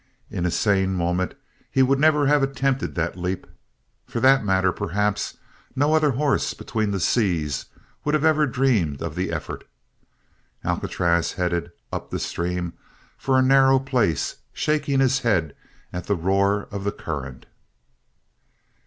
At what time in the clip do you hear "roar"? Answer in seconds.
16.15-16.63